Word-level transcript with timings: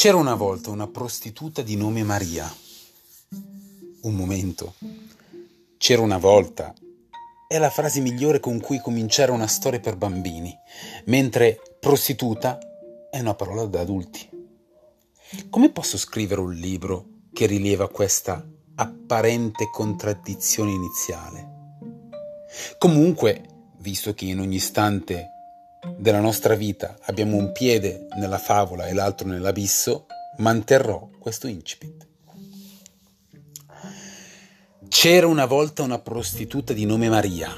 C'era 0.00 0.16
una 0.16 0.36
volta 0.36 0.70
una 0.70 0.86
prostituta 0.86 1.60
di 1.60 1.74
nome 1.74 2.04
Maria. 2.04 2.48
Un 4.02 4.14
momento. 4.14 4.74
C'era 5.76 6.02
una 6.02 6.18
volta 6.18 6.72
è 7.48 7.58
la 7.58 7.68
frase 7.68 7.98
migliore 7.98 8.38
con 8.38 8.60
cui 8.60 8.78
cominciare 8.78 9.32
una 9.32 9.48
storia 9.48 9.80
per 9.80 9.96
bambini, 9.96 10.56
mentre 11.06 11.60
prostituta 11.80 12.60
è 13.10 13.18
una 13.18 13.34
parola 13.34 13.64
da 13.64 13.80
adulti. 13.80 14.28
Come 15.50 15.72
posso 15.72 15.98
scrivere 15.98 16.42
un 16.42 16.52
libro 16.52 17.06
che 17.32 17.46
rileva 17.46 17.88
questa 17.88 18.48
apparente 18.76 19.68
contraddizione 19.68 20.70
iniziale? 20.70 21.48
Comunque, 22.78 23.42
visto 23.78 24.14
che 24.14 24.26
in 24.26 24.38
ogni 24.38 24.54
istante 24.54 25.30
della 25.96 26.20
nostra 26.20 26.54
vita 26.54 26.96
abbiamo 27.02 27.36
un 27.36 27.52
piede 27.52 28.06
nella 28.16 28.38
favola 28.38 28.86
e 28.86 28.92
l'altro 28.92 29.28
nell'abisso, 29.28 30.06
manterrò 30.38 31.08
questo 31.18 31.46
incipit. 31.46 32.06
C'era 34.88 35.26
una 35.26 35.44
volta 35.44 35.82
una 35.82 35.98
prostituta 35.98 36.72
di 36.72 36.84
nome 36.84 37.08
Maria. 37.08 37.52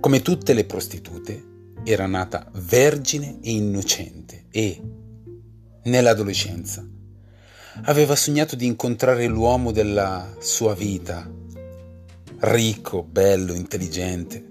Come 0.00 0.22
tutte 0.22 0.52
le 0.52 0.64
prostitute, 0.64 1.50
era 1.84 2.06
nata 2.06 2.48
vergine 2.52 3.38
e 3.42 3.50
innocente 3.50 4.46
e, 4.50 4.80
nell'adolescenza, 5.84 6.86
aveva 7.84 8.14
sognato 8.14 8.54
di 8.54 8.66
incontrare 8.66 9.26
l'uomo 9.26 9.72
della 9.72 10.36
sua 10.38 10.74
vita, 10.74 11.28
ricco, 12.40 13.02
bello, 13.02 13.52
intelligente, 13.54 14.44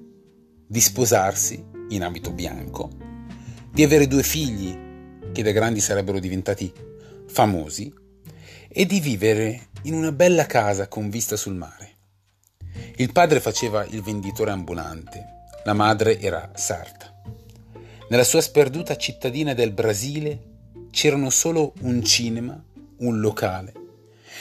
di 0.67 0.79
sposarsi 0.79 1.70
in 1.91 2.03
abito 2.03 2.31
bianco, 2.31 2.89
di 3.71 3.83
avere 3.83 4.07
due 4.07 4.23
figli 4.23 4.77
che 5.31 5.43
da 5.43 5.51
grandi 5.51 5.79
sarebbero 5.79 6.19
diventati 6.19 6.71
famosi 7.27 7.93
e 8.67 8.85
di 8.85 8.99
vivere 8.99 9.67
in 9.83 9.93
una 9.93 10.11
bella 10.11 10.45
casa 10.45 10.87
con 10.87 11.09
vista 11.09 11.35
sul 11.35 11.55
mare. 11.55 11.89
Il 12.97 13.11
padre 13.11 13.39
faceva 13.39 13.85
il 13.85 14.01
venditore 14.01 14.51
ambulante, 14.51 15.45
la 15.63 15.73
madre 15.73 16.19
era 16.19 16.51
sarta. 16.55 17.21
Nella 18.09 18.23
sua 18.23 18.41
sperduta 18.41 18.97
cittadina 18.97 19.53
del 19.53 19.71
Brasile 19.71 20.49
c'erano 20.91 21.29
solo 21.29 21.73
un 21.81 22.03
cinema, 22.03 22.61
un 22.97 23.19
locale 23.19 23.73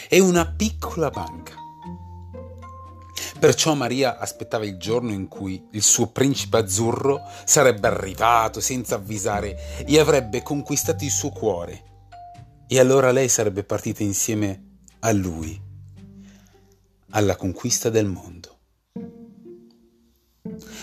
e 0.09 0.19
una 0.21 0.47
piccola 0.47 1.11
banca. 1.11 1.60
Perciò 3.41 3.73
Maria 3.73 4.19
aspettava 4.19 4.67
il 4.67 4.77
giorno 4.77 5.13
in 5.13 5.27
cui 5.27 5.67
il 5.71 5.83
suo 5.83 6.09
principe 6.09 6.59
azzurro 6.59 7.23
sarebbe 7.47 7.87
arrivato 7.87 8.61
senza 8.61 8.97
avvisare 8.97 9.85
e 9.87 9.99
avrebbe 9.99 10.43
conquistato 10.43 11.05
il 11.05 11.11
suo 11.11 11.31
cuore. 11.31 11.85
E 12.69 12.79
allora 12.79 13.13
lei 13.13 13.31
sarebbe 13.31 13.65
partita 13.65 14.03
insieme 14.03 14.81
a 15.01 15.13
lui, 15.13 15.59
alla 17.13 17.35
conquista 17.37 17.89
del 17.89 18.05
mondo. 18.05 18.59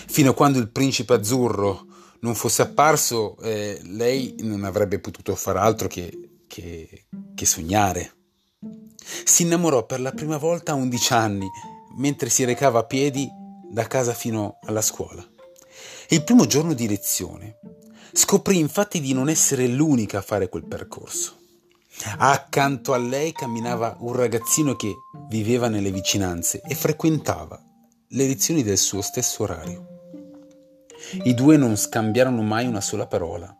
Fino 0.07 0.31
a 0.31 0.33
quando 0.33 0.57
il 0.57 0.71
principe 0.71 1.13
azzurro 1.13 1.85
non 2.21 2.33
fosse 2.33 2.63
apparso, 2.63 3.37
eh, 3.37 3.79
lei 3.83 4.35
non 4.39 4.63
avrebbe 4.63 4.97
potuto 4.97 5.35
far 5.35 5.57
altro 5.57 5.87
che, 5.87 6.39
che, 6.47 7.05
che 7.35 7.45
sognare. 7.45 8.13
Si 9.23 9.43
innamorò 9.43 9.85
per 9.85 10.01
la 10.01 10.11
prima 10.11 10.37
volta 10.37 10.71
a 10.71 10.75
11 10.75 11.13
anni 11.13 11.47
mentre 11.97 12.29
si 12.29 12.43
recava 12.43 12.79
a 12.79 12.85
piedi 12.85 13.29
da 13.69 13.85
casa 13.85 14.13
fino 14.13 14.57
alla 14.63 14.81
scuola. 14.81 15.25
Il 16.09 16.23
primo 16.23 16.45
giorno 16.45 16.73
di 16.73 16.87
lezione 16.87 17.59
scoprì 18.13 18.57
infatti 18.57 19.01
di 19.01 19.13
non 19.13 19.29
essere 19.29 19.67
l'unica 19.67 20.19
a 20.19 20.23
fare 20.23 20.49
quel 20.49 20.65
percorso. 20.65 21.35
Accanto 22.17 22.93
a 22.93 22.97
lei 22.97 23.31
camminava 23.31 23.97
un 23.99 24.13
ragazzino 24.13 24.75
che 24.75 24.93
viveva 25.29 25.67
nelle 25.67 25.91
vicinanze 25.91 26.61
e 26.61 26.75
frequentava 26.75 27.59
le 28.09 28.27
lezioni 28.27 28.63
del 28.63 28.77
suo 28.77 29.01
stesso 29.01 29.43
orario. 29.43 29.87
I 31.23 31.33
due 31.33 31.57
non 31.57 31.75
scambiarono 31.75 32.41
mai 32.41 32.67
una 32.67 32.81
sola 32.81 33.07
parola. 33.07 33.55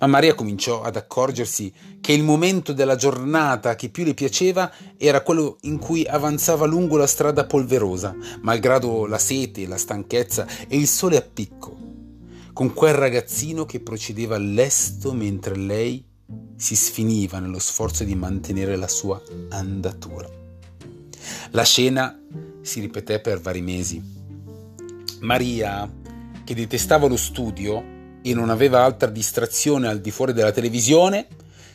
Ma 0.00 0.06
Maria 0.06 0.34
cominciò 0.34 0.82
ad 0.82 0.96
accorgersi 0.96 1.72
che 2.00 2.12
il 2.12 2.22
momento 2.22 2.72
della 2.72 2.96
giornata 2.96 3.74
che 3.74 3.88
più 3.88 4.04
le 4.04 4.14
piaceva 4.14 4.70
era 4.96 5.22
quello 5.22 5.58
in 5.62 5.78
cui 5.78 6.04
avanzava 6.06 6.66
lungo 6.66 6.96
la 6.96 7.06
strada 7.06 7.44
polverosa, 7.44 8.14
malgrado 8.40 9.06
la 9.06 9.18
sete, 9.18 9.66
la 9.66 9.76
stanchezza 9.76 10.46
e 10.68 10.76
il 10.76 10.86
sole 10.86 11.16
a 11.16 11.22
picco, 11.22 11.76
con 12.52 12.72
quel 12.72 12.94
ragazzino 12.94 13.64
che 13.64 13.80
procedeva 13.80 14.38
lesto 14.38 15.12
mentre 15.12 15.56
lei 15.56 16.04
si 16.56 16.76
sfiniva 16.76 17.38
nello 17.38 17.58
sforzo 17.58 18.04
di 18.04 18.14
mantenere 18.14 18.76
la 18.76 18.88
sua 18.88 19.20
andatura. 19.50 20.28
La 21.50 21.64
scena 21.64 22.18
si 22.62 22.80
ripeté 22.80 23.20
per 23.20 23.40
vari 23.40 23.60
mesi. 23.60 24.02
Maria, 25.20 25.90
che 26.44 26.54
detestava 26.54 27.06
lo 27.06 27.16
studio, 27.16 27.93
e 28.26 28.32
non 28.32 28.48
aveva 28.48 28.82
altra 28.82 29.10
distrazione 29.10 29.86
al 29.86 30.00
di 30.00 30.10
fuori 30.10 30.32
della 30.32 30.50
televisione, 30.50 31.26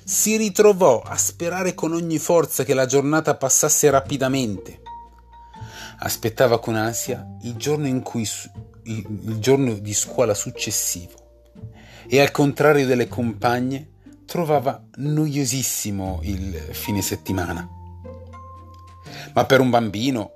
si 0.03 0.35
ritrovò 0.35 0.99
a 0.99 1.15
sperare 1.15 1.75
con 1.75 1.93
ogni 1.93 2.17
forza 2.17 2.63
che 2.63 2.73
la 2.73 2.87
giornata 2.87 3.35
passasse 3.35 3.87
rapidamente. 3.91 4.81
Aspettava 5.99 6.59
con 6.59 6.73
ansia 6.73 7.23
il 7.43 7.55
giorno, 7.55 7.85
in 7.85 8.01
cui, 8.01 8.27
il, 8.85 9.37
giorno 9.37 9.73
di 9.73 9.93
scuola 9.93 10.33
successivo 10.33 11.51
e 12.07 12.19
al 12.19 12.31
contrario 12.31 12.87
delle 12.87 13.07
compagne 13.07 13.91
trovava 14.25 14.83
noiosissimo 14.95 16.21
il 16.23 16.55
fine 16.71 17.03
settimana. 17.03 17.69
Ma 19.35 19.45
per 19.45 19.59
un 19.59 19.69
bambino 19.69 20.31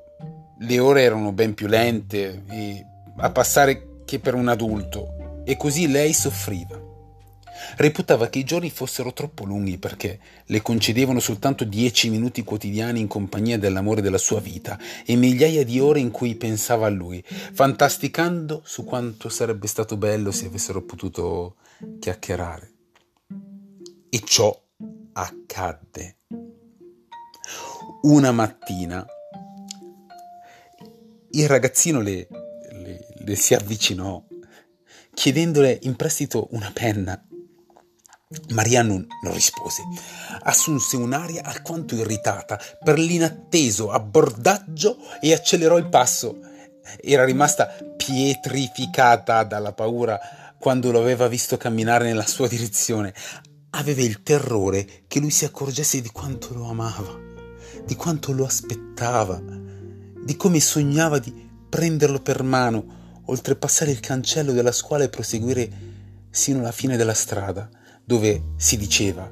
le 0.60 0.78
ore 0.78 1.02
erano 1.02 1.32
ben 1.32 1.56
più 1.56 1.66
lente 1.66 2.44
e 2.48 2.86
a 3.18 3.32
passare 3.32 4.02
che 4.06 4.20
per 4.20 4.36
un 4.36 4.48
adulto 4.48 5.22
e 5.44 5.58
così 5.58 5.88
lei 5.88 6.14
soffriva. 6.14 6.92
Reputava 7.78 8.28
che 8.28 8.40
i 8.40 8.44
giorni 8.44 8.70
fossero 8.70 9.14
troppo 9.14 9.46
lunghi 9.46 9.78
perché 9.78 10.20
le 10.46 10.62
concedevano 10.62 11.20
soltanto 11.20 11.64
dieci 11.64 12.10
minuti 12.10 12.44
quotidiani 12.44 13.00
in 13.00 13.08
compagnia 13.08 13.58
dell'amore 13.58 14.02
della 14.02 14.18
sua 14.18 14.40
vita 14.40 14.78
e 15.06 15.16
migliaia 15.16 15.64
di 15.64 15.80
ore 15.80 16.00
in 16.00 16.12
cui 16.12 16.36
pensava 16.36 16.88
a 16.88 16.90
lui, 16.90 17.24
fantasticando 17.26 18.62
su 18.66 18.84
quanto 18.84 19.30
sarebbe 19.30 19.68
stato 19.68 19.98
bello 19.98 20.32
se 20.32 20.48
avessero 20.48 20.84
potuto 20.84 21.56
chiacchierare. 22.00 22.72
E 24.10 24.22
ciò 24.24 24.62
accadde. 25.14 26.18
Una 28.02 28.32
mattina 28.32 29.06
il 31.36 31.48
ragazzino 31.48 32.00
le, 32.00 32.28
le, 32.72 33.08
le 33.26 33.36
si 33.36 33.56
avvicinò 33.56 34.24
chiedendole 35.14 35.80
in 35.84 35.96
prestito 35.96 36.48
una 36.52 36.72
penna. 36.74 37.22
Maria 38.50 38.82
non, 38.82 39.06
non, 39.22 39.34
rispose. 39.34 39.84
Assunse 40.42 40.98
un'aria 40.98 41.44
alquanto 41.44 41.96
irritata 41.96 42.60
per 42.84 42.98
l'inatteso 42.98 43.92
abbordaggio 43.92 44.98
e 45.22 45.34
accelerò 45.34 45.78
il 45.78 45.88
passo. 45.88 46.40
Era 47.00 47.24
rimasta 47.24 47.68
pietrificata 47.96 49.44
dalla 49.44 49.72
paura 49.72 50.20
quando 50.58 50.92
lo 50.92 51.00
aveva 51.00 51.28
visto 51.28 51.58
camminare 51.58 52.06
nella 52.06 52.26
sua 52.26 52.48
direzione. 52.48 53.14
Aveva 53.72 54.02
il 54.02 54.24
terrore 54.24 55.04
che 55.08 55.20
lui 55.20 55.32
si 55.32 55.46
accorgesse 55.46 56.02
di 56.02 56.10
quanto 56.10 56.54
lo 56.54 56.68
amava, 56.68 57.16
di 57.86 57.96
quanto 57.96 58.32
lo 58.32 58.46
aspettava, 58.46 59.40
di 59.40 60.36
come 60.36 60.60
sognava 60.60 61.20
di 61.20 61.50
prenderlo 61.70 62.20
per 62.20 62.44
mano 62.44 63.02
oltrepassare 63.26 63.92
il 63.92 64.00
cancello 64.00 64.52
della 64.52 64.72
scuola 64.72 65.04
e 65.04 65.10
proseguire 65.10 65.70
sino 66.30 66.60
alla 66.60 66.72
fine 66.72 66.98
della 66.98 67.14
strada, 67.14 67.70
dove, 68.04 68.54
si 68.58 68.78
diceva, 68.78 69.32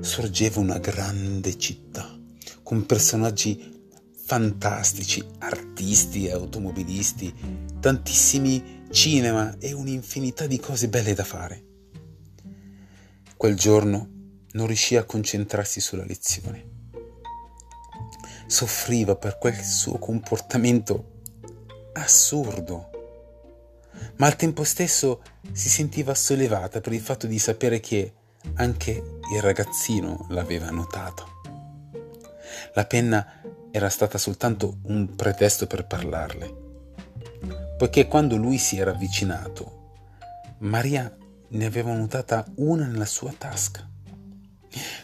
sorgeva 0.00 0.60
una 0.60 0.78
grande 0.78 1.58
città, 1.58 2.18
con 2.62 2.86
personaggi 2.86 3.74
fantastici, 4.24 5.24
artisti 5.38 6.26
e 6.26 6.32
automobilisti, 6.32 7.32
tantissimi 7.80 8.84
cinema 8.90 9.56
e 9.58 9.72
un'infinità 9.72 10.46
di 10.46 10.58
cose 10.58 10.88
belle 10.88 11.14
da 11.14 11.24
fare. 11.24 11.64
Quel 13.36 13.54
giorno 13.56 14.08
non 14.52 14.66
riuscì 14.66 14.96
a 14.96 15.04
concentrarsi 15.04 15.80
sulla 15.80 16.04
lezione. 16.04 16.74
Soffriva 18.46 19.16
per 19.16 19.38
quel 19.38 19.62
suo 19.62 19.98
comportamento 19.98 21.20
assurdo 21.92 22.90
ma 24.16 24.26
al 24.26 24.36
tempo 24.36 24.64
stesso 24.64 25.22
si 25.52 25.68
sentiva 25.68 26.14
sollevata 26.14 26.80
per 26.80 26.92
il 26.92 27.00
fatto 27.00 27.26
di 27.26 27.38
sapere 27.38 27.80
che 27.80 28.12
anche 28.54 28.90
il 29.32 29.42
ragazzino 29.42 30.26
l'aveva 30.30 30.70
notato. 30.70 31.40
La 32.74 32.86
penna 32.86 33.42
era 33.70 33.88
stata 33.88 34.18
soltanto 34.18 34.78
un 34.84 35.14
pretesto 35.14 35.66
per 35.66 35.86
parlarle, 35.86 36.54
poiché 37.76 38.06
quando 38.06 38.36
lui 38.36 38.58
si 38.58 38.78
era 38.78 38.92
avvicinato, 38.92 39.92
Maria 40.58 41.14
ne 41.48 41.64
aveva 41.64 41.94
notata 41.94 42.44
una 42.56 42.86
nella 42.86 43.04
sua 43.04 43.34
tasca. 43.36 43.88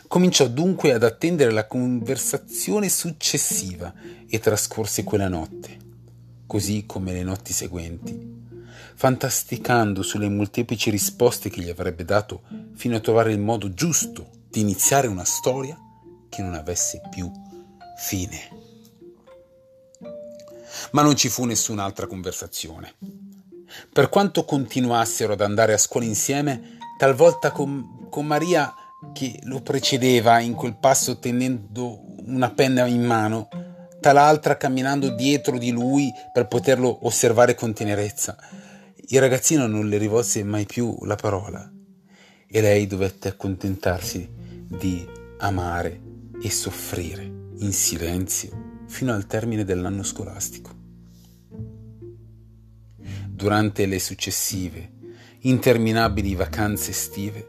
Cominciò 0.06 0.46
dunque 0.48 0.92
ad 0.92 1.02
attendere 1.02 1.50
la 1.50 1.66
conversazione 1.66 2.88
successiva 2.88 3.92
e 4.28 4.38
trascorse 4.38 5.04
quella 5.04 5.28
notte, 5.28 5.78
così 6.46 6.84
come 6.86 7.12
le 7.12 7.22
notti 7.22 7.52
seguenti, 7.52 8.41
fantasticando 9.02 10.00
sulle 10.00 10.28
molteplici 10.28 10.88
risposte 10.88 11.50
che 11.50 11.60
gli 11.60 11.68
avrebbe 11.68 12.04
dato 12.04 12.42
fino 12.76 12.94
a 12.94 13.00
trovare 13.00 13.32
il 13.32 13.40
modo 13.40 13.74
giusto 13.74 14.28
di 14.48 14.60
iniziare 14.60 15.08
una 15.08 15.24
storia 15.24 15.76
che 16.28 16.40
non 16.40 16.54
avesse 16.54 17.00
più 17.10 17.28
fine. 17.98 18.38
Ma 20.92 21.02
non 21.02 21.16
ci 21.16 21.28
fu 21.28 21.46
nessun'altra 21.46 22.06
conversazione. 22.06 22.94
Per 23.92 24.08
quanto 24.08 24.44
continuassero 24.44 25.32
ad 25.32 25.40
andare 25.40 25.72
a 25.72 25.78
scuola 25.78 26.06
insieme, 26.06 26.78
talvolta 26.96 27.50
con, 27.50 28.06
con 28.08 28.24
Maria 28.24 28.72
che 29.12 29.40
lo 29.46 29.62
precedeva 29.62 30.38
in 30.38 30.54
quel 30.54 30.76
passo 30.76 31.18
tenendo 31.18 32.02
una 32.26 32.52
penna 32.52 32.86
in 32.86 33.02
mano, 33.02 33.48
tal'altra 34.00 34.56
camminando 34.56 35.08
dietro 35.08 35.58
di 35.58 35.72
lui 35.72 36.12
per 36.32 36.46
poterlo 36.46 37.04
osservare 37.04 37.56
con 37.56 37.72
tenerezza. 37.72 38.36
Il 39.12 39.20
ragazzino 39.20 39.66
non 39.66 39.90
le 39.90 39.98
rivolse 39.98 40.42
mai 40.42 40.64
più 40.64 40.96
la 41.02 41.16
parola 41.16 41.70
e 42.46 42.60
lei 42.62 42.86
dovette 42.86 43.28
accontentarsi 43.28 44.26
di 44.32 45.06
amare 45.36 46.00
e 46.40 46.50
soffrire 46.50 47.22
in 47.58 47.74
silenzio 47.74 48.80
fino 48.86 49.12
al 49.12 49.26
termine 49.26 49.64
dell'anno 49.64 50.02
scolastico. 50.02 50.70
Durante 53.28 53.84
le 53.84 53.98
successive, 53.98 54.92
interminabili 55.40 56.34
vacanze 56.34 56.92
estive, 56.92 57.46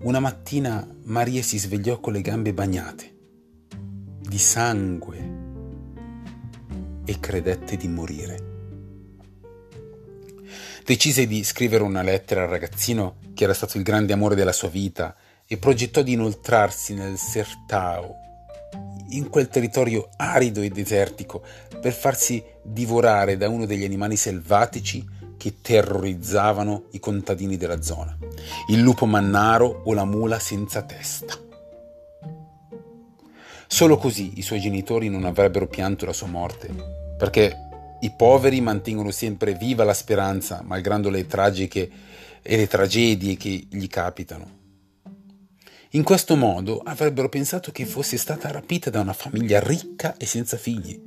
una 0.00 0.18
mattina 0.18 0.84
Maria 1.04 1.44
si 1.44 1.58
svegliò 1.58 2.00
con 2.00 2.12
le 2.12 2.22
gambe 2.22 2.52
bagnate 2.52 3.16
di 4.18 4.38
sangue 4.38 5.30
e 7.04 7.20
credette 7.20 7.76
di 7.76 7.86
morire. 7.86 8.51
Decise 10.84 11.28
di 11.28 11.44
scrivere 11.44 11.84
una 11.84 12.02
lettera 12.02 12.42
al 12.42 12.48
ragazzino 12.48 13.14
che 13.34 13.44
era 13.44 13.54
stato 13.54 13.78
il 13.78 13.84
grande 13.84 14.12
amore 14.12 14.34
della 14.34 14.52
sua 14.52 14.68
vita 14.68 15.14
e 15.46 15.56
progettò 15.56 16.02
di 16.02 16.12
inoltrarsi 16.12 16.94
nel 16.94 17.16
Sertao, 17.18 18.16
in 19.10 19.28
quel 19.28 19.48
territorio 19.48 20.08
arido 20.16 20.60
e 20.60 20.70
desertico, 20.70 21.42
per 21.80 21.92
farsi 21.92 22.42
divorare 22.62 23.36
da 23.36 23.48
uno 23.48 23.64
degli 23.64 23.84
animali 23.84 24.16
selvatici 24.16 25.06
che 25.36 25.60
terrorizzavano 25.60 26.84
i 26.92 26.98
contadini 26.98 27.56
della 27.56 27.80
zona, 27.80 28.16
il 28.68 28.80
lupo 28.80 29.06
mannaro 29.06 29.82
o 29.84 29.92
la 29.92 30.04
mula 30.04 30.38
senza 30.40 30.82
testa. 30.82 31.38
Solo 33.68 33.96
così 33.96 34.32
i 34.36 34.42
suoi 34.42 34.60
genitori 34.60 35.08
non 35.08 35.24
avrebbero 35.24 35.66
pianto 35.66 36.06
la 36.06 36.12
sua 36.12 36.26
morte, 36.26 36.68
perché 37.16 37.70
i 38.02 38.10
poveri 38.10 38.60
mantengono 38.60 39.10
sempre 39.10 39.54
viva 39.54 39.84
la 39.84 39.94
speranza, 39.94 40.62
malgrado 40.64 41.08
le 41.08 41.26
tragiche 41.26 41.90
e 42.42 42.56
le 42.56 42.66
tragedie 42.66 43.36
che 43.36 43.66
gli 43.70 43.86
capitano. 43.86 44.60
In 45.90 46.02
questo 46.02 46.36
modo 46.36 46.78
avrebbero 46.78 47.28
pensato 47.28 47.70
che 47.70 47.84
fosse 47.84 48.16
stata 48.16 48.50
rapita 48.50 48.90
da 48.90 49.00
una 49.00 49.12
famiglia 49.12 49.60
ricca 49.60 50.16
e 50.16 50.26
senza 50.26 50.56
figli, 50.56 51.00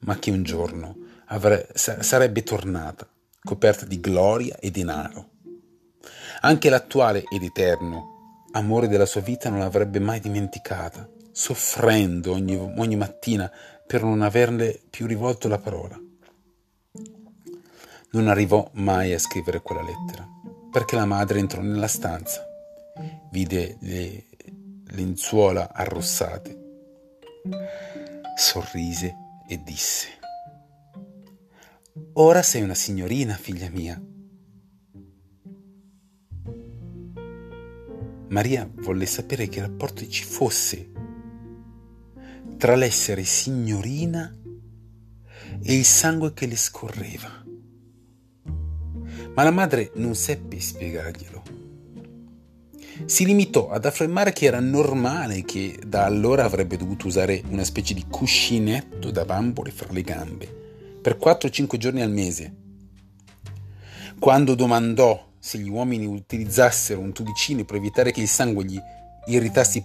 ma 0.00 0.18
che 0.18 0.30
un 0.30 0.42
giorno 0.42 0.96
avre- 1.26 1.68
sarebbe 1.74 2.42
tornata, 2.42 3.08
coperta 3.42 3.84
di 3.86 3.98
gloria 3.98 4.56
e 4.58 4.70
denaro. 4.70 5.30
Anche 6.42 6.68
l'attuale 6.68 7.24
ed 7.32 7.42
eterno 7.42 8.42
amore 8.52 8.86
della 8.86 9.06
sua 9.06 9.20
vita 9.20 9.48
non 9.48 9.58
l'avrebbe 9.58 9.98
mai 9.98 10.20
dimenticata, 10.20 11.08
soffrendo 11.32 12.32
ogni, 12.32 12.54
ogni 12.54 12.96
mattina 12.96 13.50
per 13.86 14.02
non 14.02 14.22
averle 14.22 14.80
più 14.90 15.06
rivolto 15.06 15.48
la 15.48 15.58
parola. 15.58 16.00
Non 18.12 18.28
arrivò 18.28 18.68
mai 18.74 19.12
a 19.12 19.18
scrivere 19.18 19.60
quella 19.60 19.82
lettera, 19.82 20.26
perché 20.70 20.96
la 20.96 21.04
madre 21.04 21.38
entrò 21.38 21.60
nella 21.60 21.88
stanza 21.88 22.52
vide 23.30 23.76
le 23.80 24.26
lenzuola 24.92 25.72
arrossate, 25.72 26.56
sorrise 28.36 29.14
e 29.48 29.60
disse, 29.62 30.08
Ora 32.14 32.42
sei 32.42 32.62
una 32.62 32.74
signorina, 32.74 33.34
figlia 33.34 33.68
mia. 33.70 34.00
Maria 38.28 38.68
volle 38.72 39.06
sapere 39.06 39.48
che 39.48 39.60
rapporto 39.60 40.06
ci 40.08 40.24
fosse 40.24 40.90
tra 42.56 42.74
l'essere 42.74 43.24
signorina 43.24 44.34
e 45.62 45.74
il 45.74 45.84
sangue 45.84 46.32
che 46.32 46.46
le 46.46 46.56
scorreva. 46.56 47.42
Ma 49.34 49.42
la 49.42 49.50
madre 49.50 49.90
non 49.94 50.14
seppe 50.14 50.60
spiegarglielo 50.60 51.54
si 53.06 53.24
limitò 53.24 53.70
ad 53.70 53.84
affermare 53.84 54.32
che 54.32 54.46
era 54.46 54.60
normale 54.60 55.42
che 55.42 55.78
da 55.84 56.04
allora 56.04 56.44
avrebbe 56.44 56.76
dovuto 56.76 57.08
usare 57.08 57.42
una 57.48 57.64
specie 57.64 57.92
di 57.92 58.06
cuscinetto 58.08 59.10
da 59.10 59.24
bambole 59.24 59.72
fra 59.72 59.88
le 59.90 60.02
gambe 60.02 60.62
per 61.02 61.18
4-5 61.20 61.76
giorni 61.76 62.02
al 62.02 62.10
mese. 62.10 62.54
Quando 64.18 64.54
domandò 64.54 65.32
se 65.38 65.58
gli 65.58 65.68
uomini 65.68 66.06
utilizzassero 66.06 67.00
un 67.00 67.12
tubicino 67.12 67.64
per 67.64 67.76
evitare 67.76 68.12
che 68.12 68.22
il 68.22 68.28
sangue 68.28 68.64
gli 68.64 68.80
irritasse 69.26 69.78
i, 69.78 69.82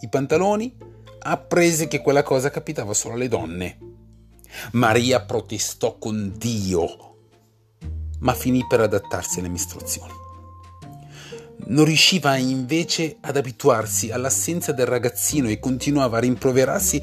i 0.00 0.08
pantaloni, 0.08 0.74
apprese 1.20 1.88
che 1.88 2.00
quella 2.00 2.22
cosa 2.22 2.50
capitava 2.50 2.94
solo 2.94 3.14
alle 3.14 3.28
donne. 3.28 3.78
Maria 4.72 5.20
protestò 5.20 5.98
con 5.98 6.34
Dio, 6.36 7.16
ma 8.20 8.34
finì 8.34 8.64
per 8.68 8.80
adattarsi 8.80 9.38
alle 9.38 9.48
mestruazioni 9.48 10.20
non 11.70 11.84
riusciva 11.84 12.36
invece 12.36 13.18
ad 13.20 13.36
abituarsi 13.36 14.10
all'assenza 14.10 14.72
del 14.72 14.86
ragazzino 14.86 15.48
e 15.48 15.58
continuava 15.58 16.16
a 16.16 16.20
rimproverarsi 16.20 17.00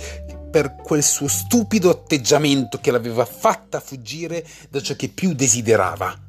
per 0.49 0.75
quel 0.75 1.03
suo 1.03 1.27
stupido 1.27 1.89
atteggiamento 1.89 2.79
che 2.79 2.91
l'aveva 2.91 3.25
fatta 3.25 3.79
fuggire 3.79 4.45
da 4.69 4.81
ciò 4.81 4.95
che 4.95 5.09
più 5.09 5.33
desiderava. 5.33 6.25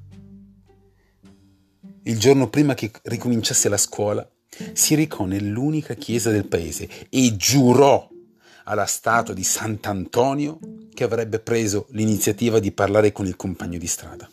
Il 2.05 2.19
giorno 2.19 2.49
prima 2.49 2.75
che 2.75 2.91
ricominciasse 3.03 3.69
la 3.69 3.77
scuola, 3.77 4.29
si 4.73 4.95
recò 4.95 5.25
nell'unica 5.25 5.95
chiesa 5.95 6.31
del 6.31 6.47
paese 6.47 6.89
e 7.09 7.37
giurò 7.37 8.09
alla 8.65 8.87
statua 8.87 9.35
di 9.35 9.45
Sant'Antonio 9.45 10.59
che 10.93 11.05
avrebbe 11.05 11.39
preso 11.39 11.87
l'iniziativa 11.91 12.59
di 12.59 12.73
parlare 12.73 13.13
con 13.13 13.27
il 13.27 13.37
compagno 13.37 13.79
di 13.79 13.87
strada. 13.87 14.29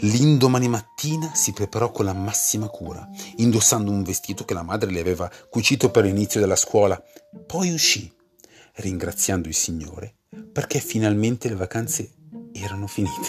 L'indomani 0.00 0.68
mattina 0.68 1.32
si 1.34 1.52
preparò 1.52 1.92
con 1.92 2.04
la 2.04 2.12
massima 2.12 2.68
cura, 2.68 3.08
indossando 3.36 3.90
un 3.90 4.02
vestito 4.02 4.44
che 4.44 4.54
la 4.54 4.62
madre 4.62 4.90
le 4.90 5.00
aveva 5.00 5.30
cucito 5.48 5.90
per 5.90 6.04
l'inizio 6.04 6.40
della 6.40 6.56
scuola. 6.56 7.00
Poi 7.46 7.72
uscì, 7.72 8.12
ringraziando 8.74 9.46
il 9.46 9.54
Signore 9.54 10.14
perché 10.52 10.78
finalmente 10.78 11.48
le 11.48 11.54
vacanze 11.56 12.12
erano 12.52 12.86
finite. 12.86 13.28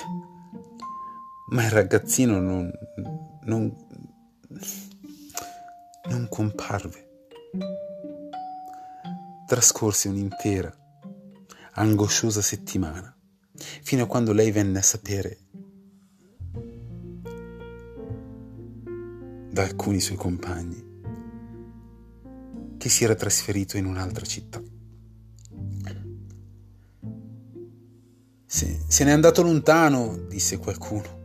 Ma 1.49 1.65
il 1.65 1.71
ragazzino 1.71 2.39
non, 2.39 2.71
non, 3.43 3.75
non 6.11 6.27
comparve. 6.27 7.09
Trascorse 9.47 10.09
un'intera, 10.09 10.75
angosciosa 11.75 12.41
settimana, 12.41 13.15
fino 13.81 14.03
a 14.03 14.07
quando 14.07 14.33
lei 14.33 14.51
venne 14.51 14.79
a 14.79 14.81
sapere 14.81 15.37
da 19.51 19.63
alcuni 19.63 19.99
suoi 19.99 20.17
compagni 20.17 20.89
che 22.77 22.89
si 22.89 23.03
era 23.03 23.15
trasferito 23.15 23.77
in 23.77 23.85
un'altra 23.85 24.25
città. 24.25 24.61
Se, 28.45 28.81
se 28.85 29.03
n'è 29.05 29.11
andato 29.11 29.41
lontano, 29.43 30.17
disse 30.27 30.57
qualcuno. 30.57 31.20